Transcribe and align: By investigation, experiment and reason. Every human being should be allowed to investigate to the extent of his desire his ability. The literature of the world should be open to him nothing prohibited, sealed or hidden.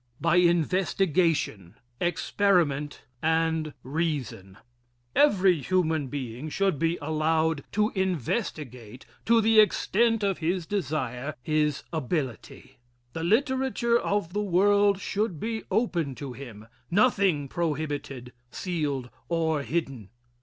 By 0.19 0.37
investigation, 0.37 1.75
experiment 1.99 3.03
and 3.21 3.75
reason. 3.83 4.57
Every 5.15 5.61
human 5.61 6.07
being 6.07 6.49
should 6.49 6.79
be 6.79 6.97
allowed 6.99 7.63
to 7.73 7.91
investigate 7.93 9.05
to 9.27 9.41
the 9.41 9.59
extent 9.59 10.23
of 10.23 10.39
his 10.39 10.65
desire 10.65 11.35
his 11.43 11.83
ability. 11.93 12.79
The 13.13 13.23
literature 13.23 13.99
of 13.99 14.33
the 14.33 14.41
world 14.41 14.99
should 14.99 15.39
be 15.39 15.65
open 15.69 16.15
to 16.15 16.33
him 16.33 16.65
nothing 16.89 17.47
prohibited, 17.47 18.33
sealed 18.49 19.11
or 19.29 19.61
hidden. 19.61 20.09